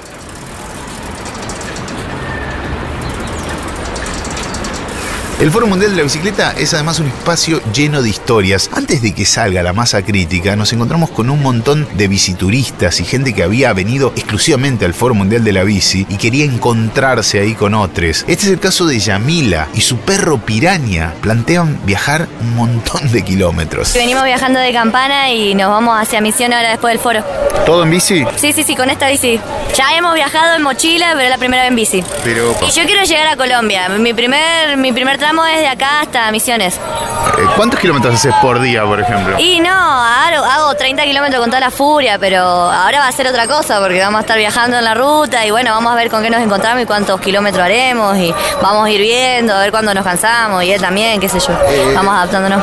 El 5.39 5.51
Foro 5.51 5.67
Mundial 5.67 5.91
de 5.91 5.97
la 5.97 6.03
Bicicleta 6.03 6.53
es 6.57 6.73
además 6.73 6.99
un 6.99 7.07
espacio 7.07 7.61
lleno 7.73 8.01
de 8.01 8.09
historias. 8.09 8.69
Antes 8.73 9.01
de 9.01 9.13
que 9.13 9.25
salga 9.25 9.61
la 9.61 9.73
masa 9.73 10.01
crítica, 10.01 10.55
nos 10.55 10.71
encontramos 10.71 11.09
con 11.09 11.29
un 11.29 11.41
montón 11.41 11.85
de 11.95 12.07
bicituristas 12.07 13.01
y 13.01 13.03
gente 13.03 13.33
que 13.33 13.43
había 13.43 13.73
venido 13.73 14.13
exclusivamente 14.15 14.85
al 14.85 14.93
Foro 14.93 15.15
Mundial 15.15 15.43
de 15.43 15.51
la 15.51 15.63
Bici 15.63 16.05
y 16.07 16.15
quería 16.15 16.45
encontrarse 16.45 17.39
ahí 17.39 17.55
con 17.55 17.73
otros. 17.73 18.23
Este 18.27 18.45
es 18.45 18.47
el 18.47 18.59
caso 18.59 18.85
de 18.85 18.99
Yamila 18.99 19.67
y 19.73 19.81
su 19.81 19.97
perro 19.97 20.37
Piraña. 20.37 21.13
Plantean 21.21 21.79
viajar 21.85 22.29
un 22.39 22.55
montón 22.55 23.11
de 23.11 23.23
kilómetros. 23.23 23.93
Venimos 23.93 24.23
viajando 24.23 24.59
de 24.59 24.71
campana 24.71 25.31
y 25.31 25.55
nos 25.55 25.69
vamos 25.69 25.99
hacia 25.99 26.21
Misión 26.21 26.53
ahora 26.53 26.69
después 26.69 26.93
del 26.93 26.99
foro. 26.99 27.23
¿Todo 27.65 27.83
en 27.83 27.91
bici? 27.91 28.25
Sí, 28.35 28.53
sí, 28.53 28.63
sí, 28.63 28.75
con 28.75 28.89
esta 28.89 29.09
bici. 29.09 29.39
Ya 29.75 29.95
hemos 29.97 30.13
viajado 30.13 30.55
en 30.55 30.61
mochila, 30.61 31.11
pero 31.13 31.23
es 31.23 31.29
la 31.29 31.37
primera 31.37 31.63
vez 31.63 31.69
en 31.69 31.75
bici. 31.75 32.03
Pero, 32.23 32.55
Y 32.67 32.71
yo 32.71 32.85
quiero 32.85 33.03
llegar 33.03 33.27
a 33.27 33.35
Colombia. 33.35 33.89
Mi 33.89 34.13
primer, 34.13 34.77
mi 34.77 34.91
primer 34.91 35.17
tramo 35.23 35.45
es 35.45 35.59
de 35.61 35.67
acá 35.67 36.01
hasta 36.01 36.29
Misiones. 36.33 36.75
eh, 36.75 37.47
¿cuántos 37.55 37.79
kilómetros 37.79 38.15
haces 38.15 38.33
por 38.41 38.59
día, 38.59 38.83
por 38.83 38.99
ejemplo? 38.99 39.39
Y 39.39 39.61
no, 39.61 39.71
hago, 39.71 40.43
hago 40.43 40.75
30 40.75 41.01
kilómetros 41.03 41.39
con 41.39 41.49
toda 41.49 41.61
la 41.61 41.71
furia, 41.71 42.19
pero 42.19 42.41
ahora 42.41 42.99
va 42.99 43.07
a 43.07 43.11
ser 43.13 43.27
otra 43.27 43.47
cosa 43.47 43.79
porque 43.79 44.01
vamos 44.01 44.17
a 44.17 44.21
estar 44.21 44.37
viajando 44.37 44.77
en 44.77 44.83
la 44.83 44.93
ruta 44.93 45.45
y 45.45 45.51
bueno, 45.51 45.71
vamos 45.71 45.93
a 45.93 45.95
ver 45.95 46.09
con 46.09 46.21
qué 46.23 46.29
nos 46.29 46.41
encontramos 46.41 46.83
y 46.83 46.85
cuántos 46.85 47.21
kilómetros 47.21 47.63
haremos 47.63 48.17
y 48.17 48.35
vamos 48.61 48.85
a 48.85 48.89
ir 48.89 48.99
viendo, 48.99 49.53
a 49.53 49.59
ver 49.61 49.71
cuándo 49.71 49.93
nos 49.93 50.03
cansamos 50.03 50.61
y 50.65 50.73
él 50.73 50.81
también, 50.81 51.21
qué 51.21 51.29
sé 51.29 51.39
yo. 51.39 51.57
Vamos 51.95 52.13
adaptándonos. 52.13 52.61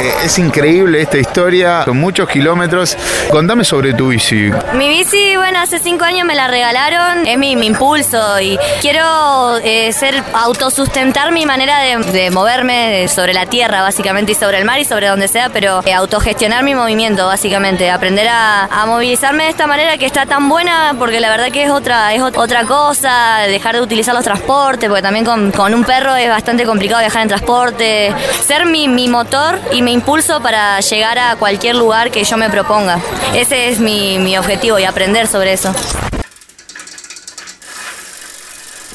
Eh, 0.00 0.14
es 0.24 0.38
increíble 0.38 1.00
esta 1.00 1.16
historia, 1.16 1.82
con 1.86 1.96
muchos 1.96 2.28
kilómetros. 2.28 2.94
Contame 3.30 3.64
sobre 3.64 3.94
tu 3.94 4.08
bici. 4.08 4.50
Mi 4.74 4.88
bici, 4.90 5.36
bueno, 5.36 5.60
hace 5.60 5.78
cinco 5.78 6.04
años 6.04 6.26
me 6.26 6.34
la 6.34 6.48
regalaron, 6.48 7.26
es 7.26 7.38
mi, 7.38 7.56
mi 7.56 7.66
impulso 7.68 8.38
y 8.38 8.58
quiero 8.82 9.56
eh, 9.64 9.90
ser 9.94 10.22
autosustentar 10.34 11.32
mi 11.32 11.46
manera 11.46 11.78
de, 11.80 12.01
de 12.12 12.30
moverme 12.30 13.06
sobre 13.08 13.32
la 13.34 13.46
tierra 13.46 13.82
básicamente 13.82 14.32
y 14.32 14.34
sobre 14.34 14.58
el 14.58 14.64
mar 14.64 14.78
y 14.78 14.84
sobre 14.84 15.08
donde 15.08 15.28
sea, 15.28 15.48
pero 15.50 15.82
eh, 15.84 15.92
autogestionar 15.92 16.64
mi 16.64 16.74
movimiento 16.74 17.26
básicamente, 17.26 17.90
aprender 17.90 18.28
a, 18.28 18.64
a 18.64 18.86
movilizarme 18.86 19.44
de 19.44 19.50
esta 19.50 19.66
manera 19.66 19.96
que 19.98 20.06
está 20.06 20.26
tan 20.26 20.48
buena 20.48 20.94
porque 20.98 21.20
la 21.20 21.30
verdad 21.30 21.50
que 21.50 21.64
es 21.64 21.70
otra, 21.70 22.12
es 22.14 22.20
ot- 22.20 22.36
otra 22.36 22.64
cosa, 22.64 23.38
dejar 23.46 23.76
de 23.76 23.82
utilizar 23.82 24.14
los 24.14 24.24
transportes, 24.24 24.88
porque 24.88 25.02
también 25.02 25.24
con, 25.24 25.50
con 25.52 25.74
un 25.74 25.84
perro 25.84 26.14
es 26.16 26.28
bastante 26.28 26.64
complicado 26.64 27.00
viajar 27.00 27.22
en 27.22 27.28
transporte, 27.28 28.14
ser 28.44 28.66
mi, 28.66 28.88
mi 28.88 29.08
motor 29.08 29.58
y 29.72 29.82
mi 29.82 29.92
impulso 29.92 30.40
para 30.40 30.80
llegar 30.80 31.18
a 31.18 31.36
cualquier 31.36 31.76
lugar 31.76 32.10
que 32.10 32.24
yo 32.24 32.36
me 32.36 32.50
proponga. 32.50 32.98
Ese 33.34 33.68
es 33.68 33.78
mi, 33.78 34.18
mi 34.18 34.36
objetivo 34.36 34.78
y 34.78 34.84
aprender 34.84 35.26
sobre 35.26 35.52
eso. 35.52 35.74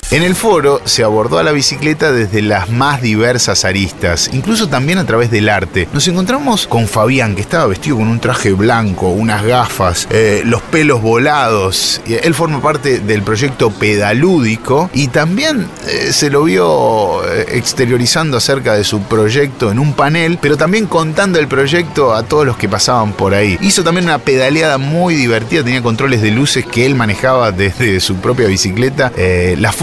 En 0.09 0.23
el 0.23 0.35
foro 0.35 0.81
se 0.85 1.03
abordó 1.03 1.37
a 1.37 1.43
la 1.43 1.51
bicicleta 1.51 2.13
desde 2.13 2.41
las 2.41 2.69
más 2.69 3.01
diversas 3.01 3.65
aristas, 3.65 4.29
incluso 4.31 4.69
también 4.69 4.99
a 4.99 5.05
través 5.05 5.29
del 5.29 5.49
arte. 5.49 5.89
Nos 5.91 6.07
encontramos 6.07 6.65
con 6.65 6.87
Fabián, 6.87 7.35
que 7.35 7.41
estaba 7.41 7.67
vestido 7.67 7.97
con 7.97 8.07
un 8.07 8.21
traje 8.21 8.53
blanco, 8.53 9.09
unas 9.09 9.43
gafas, 9.43 10.07
eh, 10.09 10.43
los 10.45 10.61
pelos 10.61 11.01
volados. 11.01 11.99
Él 12.07 12.33
forma 12.33 12.61
parte 12.61 12.99
del 12.99 13.21
proyecto 13.21 13.69
Pedalúdico 13.69 14.89
y 14.93 15.09
también 15.09 15.67
eh, 15.85 16.13
se 16.13 16.29
lo 16.29 16.45
vio 16.45 17.25
eh, 17.25 17.45
exteriorizando 17.57 18.37
acerca 18.37 18.75
de 18.75 18.85
su 18.85 19.01
proyecto 19.01 19.71
en 19.71 19.77
un 19.77 19.91
panel, 19.91 20.39
pero 20.41 20.55
también 20.55 20.85
contando 20.85 21.37
el 21.37 21.49
proyecto 21.49 22.13
a 22.13 22.23
todos 22.23 22.45
los 22.45 22.55
que 22.55 22.69
pasaban 22.69 23.11
por 23.11 23.33
ahí. 23.33 23.57
Hizo 23.59 23.83
también 23.83 24.05
una 24.05 24.19
pedaleada 24.19 24.77
muy 24.77 25.15
divertida, 25.15 25.65
tenía 25.65 25.83
controles 25.83 26.21
de 26.21 26.31
luces 26.31 26.65
que 26.65 26.85
él 26.85 26.95
manejaba 26.95 27.51
desde 27.51 27.99
su 27.99 28.15
propia 28.15 28.47
bicicleta. 28.47 29.11
Eh, 29.17 29.57
las 29.59 29.75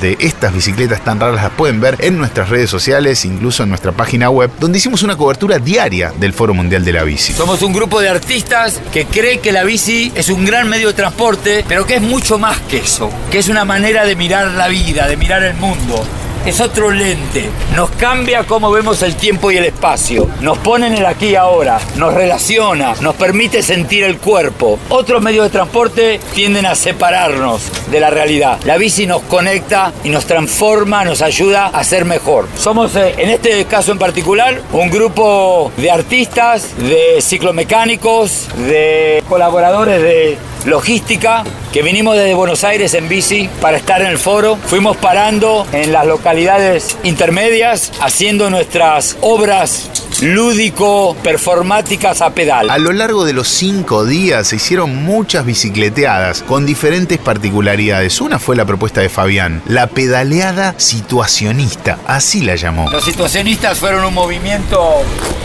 de 0.00 0.16
estas 0.20 0.54
bicicletas 0.54 1.02
tan 1.04 1.18
raras 1.18 1.42
las 1.42 1.50
pueden 1.52 1.80
ver 1.80 1.96
en 2.00 2.16
nuestras 2.18 2.48
redes 2.48 2.70
sociales, 2.70 3.24
incluso 3.24 3.62
en 3.62 3.68
nuestra 3.68 3.92
página 3.92 4.30
web, 4.30 4.50
donde 4.58 4.78
hicimos 4.78 5.02
una 5.02 5.16
cobertura 5.16 5.58
diaria 5.58 6.12
del 6.18 6.32
Foro 6.32 6.54
Mundial 6.54 6.84
de 6.84 6.92
la 6.92 7.04
Bici. 7.04 7.32
Somos 7.32 7.60
un 7.62 7.72
grupo 7.72 8.00
de 8.00 8.08
artistas 8.08 8.80
que 8.92 9.06
cree 9.06 9.40
que 9.40 9.52
la 9.52 9.64
bici 9.64 10.12
es 10.14 10.28
un 10.28 10.44
gran 10.44 10.68
medio 10.68 10.88
de 10.88 10.94
transporte, 10.94 11.64
pero 11.68 11.84
que 11.84 11.96
es 11.96 12.02
mucho 12.02 12.38
más 12.38 12.58
que 12.60 12.78
eso, 12.78 13.10
que 13.30 13.38
es 13.38 13.48
una 13.48 13.64
manera 13.64 14.04
de 14.04 14.16
mirar 14.16 14.52
la 14.52 14.68
vida, 14.68 15.08
de 15.08 15.16
mirar 15.16 15.42
el 15.42 15.54
mundo. 15.54 16.06
Es 16.46 16.58
otro 16.62 16.90
lente, 16.90 17.50
nos 17.76 17.90
cambia 17.90 18.44
cómo 18.44 18.70
vemos 18.70 19.02
el 19.02 19.14
tiempo 19.14 19.50
y 19.50 19.58
el 19.58 19.66
espacio, 19.66 20.26
nos 20.40 20.56
pone 20.56 20.86
en 20.86 20.94
el 20.94 21.04
aquí 21.04 21.26
y 21.26 21.34
ahora, 21.34 21.78
nos 21.96 22.14
relaciona, 22.14 22.94
nos 23.02 23.14
permite 23.14 23.62
sentir 23.62 24.04
el 24.04 24.16
cuerpo. 24.16 24.78
Otros 24.88 25.20
medios 25.20 25.44
de 25.44 25.50
transporte 25.50 26.18
tienden 26.34 26.64
a 26.64 26.74
separarnos 26.74 27.70
de 27.90 28.00
la 28.00 28.08
realidad. 28.08 28.58
La 28.64 28.78
bici 28.78 29.06
nos 29.06 29.20
conecta 29.22 29.92
y 30.02 30.08
nos 30.08 30.24
transforma, 30.24 31.04
nos 31.04 31.20
ayuda 31.20 31.66
a 31.66 31.84
ser 31.84 32.06
mejor. 32.06 32.48
Somos, 32.56 32.96
eh, 32.96 33.16
en 33.18 33.28
este 33.28 33.66
caso 33.66 33.92
en 33.92 33.98
particular, 33.98 34.62
un 34.72 34.88
grupo 34.88 35.70
de 35.76 35.90
artistas, 35.90 36.74
de 36.78 37.20
ciclomecánicos, 37.20 38.48
de 38.56 39.22
colaboradores 39.28 40.02
de 40.02 40.38
logística 40.64 41.44
que 41.72 41.82
vinimos 41.82 42.16
desde 42.16 42.34
Buenos 42.34 42.64
Aires 42.64 42.94
en 42.94 43.08
bici 43.08 43.48
para 43.60 43.76
estar 43.76 44.00
en 44.00 44.08
el 44.08 44.18
foro. 44.18 44.56
Fuimos 44.56 44.96
parando 44.96 45.66
en 45.72 45.92
las 45.92 46.06
localidades 46.06 46.96
intermedias 47.02 47.92
haciendo 48.00 48.50
nuestras 48.50 49.16
obras 49.20 49.90
lúdico-performáticas 50.22 52.20
a 52.20 52.30
pedal. 52.34 52.68
A 52.70 52.78
lo 52.78 52.92
largo 52.92 53.24
de 53.24 53.32
los 53.32 53.48
cinco 53.48 54.04
días 54.04 54.48
se 54.48 54.56
hicieron 54.56 54.94
muchas 54.96 55.46
bicicleteadas 55.46 56.42
con 56.42 56.66
diferentes 56.66 57.18
particularidades. 57.18 58.20
Una 58.20 58.38
fue 58.38 58.56
la 58.56 58.66
propuesta 58.66 59.00
de 59.00 59.08
Fabián, 59.08 59.62
la 59.66 59.86
pedaleada 59.86 60.74
situacionista, 60.76 61.98
así 62.06 62.42
la 62.42 62.56
llamó. 62.56 62.90
Los 62.90 63.04
situacionistas 63.04 63.78
fueron 63.78 64.04
un 64.04 64.12
movimiento 64.14 65.02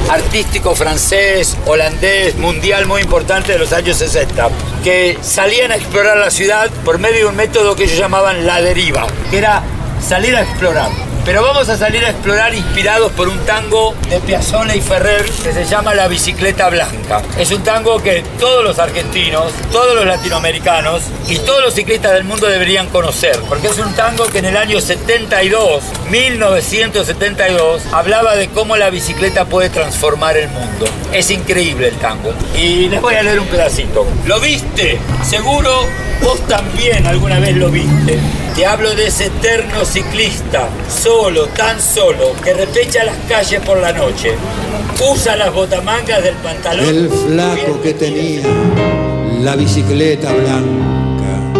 artístico 0.10 0.76
francés, 0.76 1.58
holandés, 1.66 2.36
mundial 2.38 2.86
muy 2.86 3.02
importante 3.02 3.54
de 3.54 3.60
los 3.60 3.72
años 3.72 3.98
60, 3.98 4.50
que 4.84 5.18
salían 5.22 5.72
a 5.72 5.76
explorar 5.76 6.18
la 6.18 6.30
ciudad 6.30 6.70
por 6.84 7.00
medio 7.00 7.20
de 7.20 7.26
un 7.28 7.36
método 7.36 7.76
que 7.76 7.86
ellos 7.86 7.98
llamaban 7.98 8.46
la 8.46 8.62
deriva, 8.62 9.08
que 9.32 9.38
era 9.38 9.64
salir 10.06 10.36
a 10.36 10.42
explorar. 10.42 11.15
Pero 11.26 11.42
vamos 11.42 11.68
a 11.70 11.76
salir 11.76 12.06
a 12.06 12.12
explorar 12.12 12.54
inspirados 12.54 13.12
por 13.14 13.28
un 13.28 13.40
tango 13.46 13.96
de 14.12 14.20
Piazzolla 14.20 14.76
y 14.76 14.82
Ferrer 14.82 15.26
que 15.26 15.54
se 15.54 15.66
llama 15.66 15.96
La 15.96 16.08
bicicleta 16.08 16.70
blanca. 16.70 17.24
Es 17.40 17.52
un 17.52 17.64
tango 17.64 17.98
que 18.02 18.24
todos 18.40 18.64
los 18.64 18.78
argentinos, 18.78 19.52
todos 19.72 19.96
los 19.96 20.06
latinoamericanos 20.06 21.02
y 21.28 21.40
todos 21.40 21.64
los 21.64 21.74
ciclistas 21.74 22.14
del 22.14 22.26
mundo 22.26 22.46
deberían 22.46 22.90
conocer, 22.90 23.40
porque 23.50 23.68
es 23.68 23.80
un 23.80 23.92
tango 23.96 24.28
que 24.28 24.38
en 24.38 24.46
el 24.46 24.56
año 24.56 24.80
72, 24.80 25.84
1972, 26.12 27.82
hablaba 27.92 28.36
de 28.36 28.50
cómo 28.50 28.78
la 28.78 28.92
bicicleta 28.92 29.46
puede 29.46 29.72
transformar 29.72 30.38
el 30.38 30.50
mundo. 30.50 30.86
Es 31.12 31.32
increíble 31.32 31.88
el 31.88 31.96
tango. 31.96 32.34
Y 32.56 32.88
les 32.88 33.02
voy 33.02 33.16
a 33.16 33.24
leer 33.24 33.40
un 33.40 33.48
pedacito. 33.48 34.06
¿Lo 34.28 34.40
viste? 34.40 35.00
Seguro 35.24 35.88
vos 36.22 36.40
también 36.48 37.08
alguna 37.08 37.40
vez 37.40 37.56
lo 37.58 37.70
viste. 37.70 38.20
Te 38.56 38.66
hablo 38.66 38.96
de 38.96 39.08
ese 39.08 39.26
eterno 39.26 39.84
ciclista, 39.84 40.70
solo, 40.88 41.48
tan 41.48 41.82
solo, 41.82 42.32
que 42.42 42.54
repecha 42.54 43.04
las 43.04 43.18
calles 43.28 43.60
por 43.60 43.80
la 43.80 43.92
noche. 43.92 44.32
Usa 45.12 45.36
las 45.36 45.54
botamangas 45.54 46.24
del 46.24 46.36
pantalón. 46.36 46.86
El 46.86 47.10
flaco 47.10 47.82
que 47.82 47.94
tenía 47.94 48.44
la 49.42 49.58
bicicleta 49.58 50.32
blanca, 50.32 51.52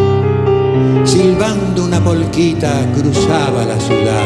silbando 1.04 1.84
una 1.84 2.02
polquita 2.02 2.86
cruzaba 2.94 3.66
la 3.66 3.78
ciudad. 3.78 4.24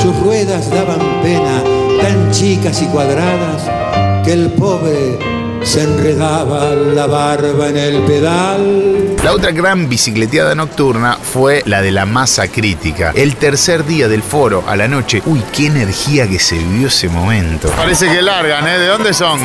Sus 0.00 0.18
ruedas 0.20 0.70
daban 0.70 1.20
pena, 1.22 1.62
tan 2.00 2.30
chicas 2.30 2.80
y 2.80 2.86
cuadradas, 2.86 4.24
que 4.24 4.32
el 4.32 4.50
pobre 4.52 5.35
se 5.66 5.82
enredaba 5.82 6.70
la 6.70 7.06
barba 7.06 7.68
en 7.68 7.76
el 7.76 8.02
pedal. 8.02 9.16
La 9.24 9.32
otra 9.32 9.50
gran 9.50 9.88
bicicleteada 9.88 10.54
nocturna 10.54 11.18
fue 11.20 11.64
la 11.66 11.82
de 11.82 11.90
la 11.90 12.06
masa 12.06 12.46
crítica. 12.46 13.12
El 13.16 13.34
tercer 13.34 13.84
día 13.84 14.06
del 14.06 14.22
foro 14.22 14.62
a 14.68 14.76
la 14.76 14.86
noche. 14.86 15.22
Uy, 15.26 15.42
qué 15.52 15.66
energía 15.66 16.28
que 16.28 16.38
se 16.38 16.56
vivió 16.56 16.86
ese 16.86 17.08
momento. 17.08 17.68
Parece 17.70 18.08
que 18.08 18.22
largan, 18.22 18.68
¿eh? 18.68 18.78
¿De 18.78 18.86
dónde 18.86 19.12
son? 19.12 19.40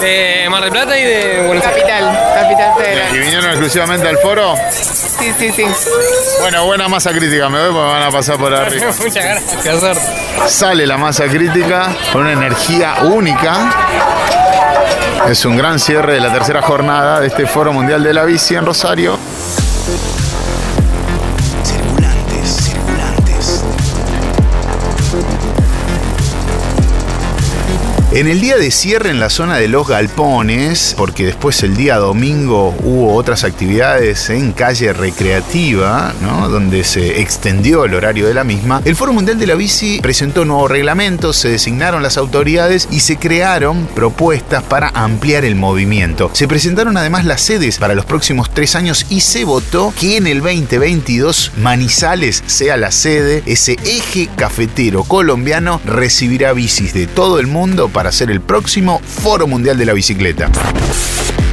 De 0.00 0.46
Mar 0.50 0.62
del 0.62 0.70
Plata 0.70 0.98
y 0.98 1.04
de 1.04 1.44
Buenos 1.46 1.66
Aires. 1.66 1.82
Capital, 1.82 2.18
Capital 2.34 2.74
Federal. 2.78 3.14
¿Y 3.14 3.18
vinieron 3.18 3.44
exclusivamente 3.50 4.08
al 4.08 4.16
foro? 4.18 4.54
Sí, 4.70 5.30
sí, 5.38 5.52
sí. 5.54 5.64
Bueno, 6.40 6.64
buena 6.64 6.88
masa 6.88 7.10
crítica, 7.12 7.50
me 7.50 7.58
voy 7.58 7.72
porque 7.74 7.92
van 7.92 8.02
a 8.02 8.10
pasar 8.10 8.38
por 8.38 8.54
arriba. 8.54 8.86
Muchas 8.98 9.24
gracias. 9.24 9.98
Sale 10.46 10.86
la 10.86 10.96
masa 10.96 11.26
crítica 11.26 11.94
con 12.12 12.22
una 12.22 12.32
energía 12.32 12.94
única. 13.02 14.15
Es 15.24 15.44
un 15.44 15.56
gran 15.56 15.80
cierre 15.80 16.14
de 16.14 16.20
la 16.20 16.32
tercera 16.32 16.62
jornada 16.62 17.20
de 17.20 17.26
este 17.26 17.46
Foro 17.46 17.72
Mundial 17.72 18.02
de 18.02 18.14
la 18.14 18.24
Bici 18.24 18.54
en 18.54 18.64
Rosario. 18.64 19.18
En 28.16 28.28
el 28.28 28.40
día 28.40 28.56
de 28.56 28.70
cierre 28.70 29.10
en 29.10 29.20
la 29.20 29.28
zona 29.28 29.58
de 29.58 29.68
los 29.68 29.86
galpones, 29.86 30.94
porque 30.96 31.26
después 31.26 31.62
el 31.62 31.76
día 31.76 31.96
domingo 31.96 32.74
hubo 32.82 33.14
otras 33.14 33.44
actividades 33.44 34.30
en 34.30 34.52
calle 34.52 34.94
recreativa, 34.94 36.14
¿no? 36.22 36.48
donde 36.48 36.82
se 36.84 37.20
extendió 37.20 37.84
el 37.84 37.92
horario 37.92 38.26
de 38.26 38.32
la 38.32 38.42
misma, 38.42 38.80
el 38.86 38.96
Foro 38.96 39.12
Mundial 39.12 39.38
de 39.38 39.46
la 39.46 39.54
Bici 39.54 40.00
presentó 40.00 40.46
nuevos 40.46 40.70
reglamentos, 40.70 41.36
se 41.36 41.50
designaron 41.50 42.02
las 42.02 42.16
autoridades 42.16 42.88
y 42.90 43.00
se 43.00 43.18
crearon 43.18 43.86
propuestas 43.94 44.62
para 44.62 44.88
ampliar 44.94 45.44
el 45.44 45.54
movimiento. 45.54 46.30
Se 46.32 46.48
presentaron 46.48 46.96
además 46.96 47.26
las 47.26 47.42
sedes 47.42 47.76
para 47.76 47.94
los 47.94 48.06
próximos 48.06 48.48
tres 48.48 48.76
años 48.76 49.04
y 49.10 49.20
se 49.20 49.44
votó 49.44 49.92
que 49.94 50.16
en 50.16 50.26
el 50.26 50.40
2022 50.40 51.52
Manizales 51.58 52.42
sea 52.46 52.78
la 52.78 52.92
sede, 52.92 53.42
ese 53.44 53.76
eje 53.84 54.30
cafetero 54.36 55.04
colombiano 55.04 55.82
recibirá 55.84 56.54
bicis 56.54 56.94
de 56.94 57.06
todo 57.06 57.38
el 57.40 57.46
mundo 57.46 57.90
para 57.90 58.05
ser 58.12 58.30
el 58.30 58.40
próximo 58.40 59.00
Foro 59.00 59.46
Mundial 59.46 59.78
de 59.78 59.86
la 59.86 59.92
Bicicleta. 59.92 60.50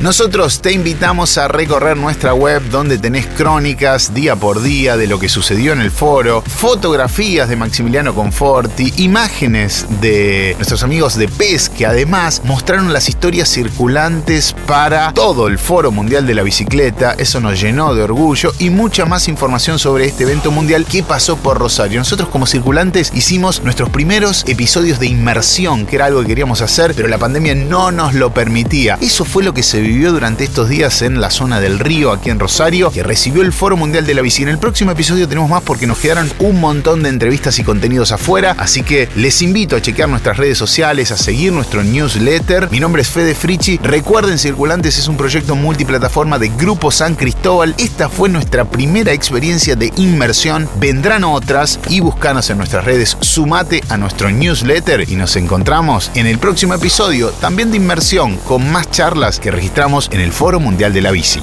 Nosotros 0.03 0.59
te 0.59 0.73
invitamos 0.73 1.37
a 1.37 1.47
recorrer 1.47 1.95
nuestra 1.95 2.33
web 2.33 2.61
donde 2.69 2.97
tenés 2.97 3.25
crónicas 3.25 4.13
día 4.13 4.35
por 4.35 4.61
día 4.61 4.97
de 4.97 5.07
lo 5.07 5.17
que 5.17 5.29
sucedió 5.29 5.71
en 5.71 5.79
el 5.79 5.91
foro, 5.91 6.41
fotografías 6.41 7.47
de 7.47 7.55
Maximiliano 7.55 8.13
Conforti, 8.13 8.91
imágenes 8.97 9.85
de 10.01 10.55
nuestros 10.57 10.83
amigos 10.83 11.15
de 11.15 11.29
PES 11.29 11.69
que 11.69 11.85
además 11.85 12.41
mostraron 12.43 12.91
las 12.91 13.07
historias 13.07 13.47
circulantes 13.47 14.53
para 14.67 15.13
todo 15.13 15.47
el 15.47 15.57
Foro 15.57 15.89
Mundial 15.89 16.27
de 16.27 16.33
la 16.33 16.43
Bicicleta. 16.43 17.13
Eso 17.17 17.39
nos 17.39 17.61
llenó 17.61 17.95
de 17.95 18.03
orgullo 18.03 18.51
y 18.59 18.71
mucha 18.71 19.05
más 19.05 19.29
información 19.29 19.79
sobre 19.79 20.07
este 20.07 20.23
evento 20.23 20.51
mundial 20.51 20.83
que 20.85 21.03
pasó 21.03 21.37
por 21.37 21.59
Rosario. 21.59 21.99
Nosotros 21.99 22.27
como 22.27 22.45
circulantes 22.45 23.09
hicimos 23.15 23.63
nuestros 23.63 23.89
primeros 23.89 24.43
episodios 24.49 24.99
de 24.99 25.07
inmersión, 25.07 25.85
que 25.85 25.95
era 25.95 26.07
algo 26.07 26.19
que 26.19 26.27
queríamos 26.27 26.61
hacer, 26.61 26.93
pero 26.93 27.07
la 27.07 27.17
pandemia 27.17 27.55
no 27.55 27.93
nos 27.93 28.13
lo 28.13 28.33
permitía. 28.33 28.97
Eso 28.99 29.23
fue 29.23 29.45
lo 29.45 29.53
que 29.53 29.63
se 29.63 29.79
vivió 29.79 29.92
durante 30.01 30.43
estos 30.43 30.69
días 30.69 31.03
en 31.03 31.21
la 31.21 31.29
zona 31.29 31.59
del 31.59 31.77
río, 31.77 32.11
aquí 32.11 32.31
en 32.31 32.39
Rosario, 32.39 32.89
que 32.91 33.03
recibió 33.03 33.43
el 33.43 33.53
Foro 33.53 33.77
Mundial 33.77 34.05
de 34.05 34.15
la 34.15 34.21
Bici. 34.23 34.41
En 34.41 34.49
el 34.49 34.57
próximo 34.57 34.91
episodio 34.91 35.27
tenemos 35.27 35.49
más 35.49 35.61
porque 35.61 35.85
nos 35.85 35.99
quedaron 35.99 36.31
un 36.39 36.59
montón 36.59 37.03
de 37.03 37.09
entrevistas 37.09 37.59
y 37.59 37.63
contenidos 37.63 38.11
afuera, 38.11 38.55
así 38.57 38.81
que 38.81 39.07
les 39.15 39.41
invito 39.43 39.75
a 39.75 39.81
chequear 39.81 40.09
nuestras 40.09 40.37
redes 40.37 40.57
sociales, 40.57 41.11
a 41.11 41.17
seguir 41.17 41.53
nuestro 41.53 41.83
newsletter. 41.83 42.69
Mi 42.71 42.79
nombre 42.79 43.03
es 43.03 43.09
Fede 43.09 43.35
Frichi. 43.35 43.77
Recuerden, 43.83 44.39
Circulantes 44.39 44.97
es 44.97 45.07
un 45.07 45.15
proyecto 45.15 45.55
multiplataforma 45.55 46.39
de 46.39 46.49
Grupo 46.49 46.91
San 46.91 47.13
Cristóbal. 47.13 47.75
Esta 47.77 48.09
fue 48.09 48.29
nuestra 48.29 48.65
primera 48.65 49.13
experiencia 49.13 49.75
de 49.75 49.93
inmersión. 49.97 50.67
Vendrán 50.79 51.23
otras 51.23 51.79
y 51.87 51.99
buscanos 51.99 52.49
en 52.49 52.57
nuestras 52.57 52.83
redes. 52.83 53.15
Sumate 53.21 53.83
a 53.89 53.97
nuestro 53.97 54.31
newsletter 54.31 55.07
y 55.07 55.15
nos 55.15 55.35
encontramos 55.35 56.09
en 56.15 56.25
el 56.25 56.39
próximo 56.39 56.73
episodio, 56.73 57.29
también 57.29 57.69
de 57.69 57.77
inmersión, 57.77 58.37
con 58.37 58.71
más 58.71 58.89
charlas 58.89 59.39
que 59.39 59.51
registramos 59.51 59.82
en 59.83 60.21
el 60.21 60.31
Foro 60.31 60.61
Mundial 60.61 60.93
de 60.93 61.01
la 61.01 61.11
Bici. 61.11 61.41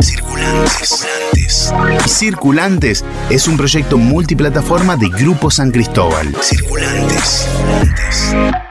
Circulantes. 0.00 1.04
Circulantes 2.06 3.04
es 3.28 3.46
un 3.46 3.58
proyecto 3.58 3.98
multiplataforma 3.98 4.96
de 4.96 5.10
Grupo 5.10 5.50
San 5.50 5.70
Cristóbal. 5.70 6.34
Circulantes. 6.40 7.46
Circulantes. 7.46 8.65